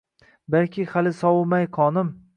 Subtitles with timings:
[0.55, 2.13] Balki hali sovimay qonim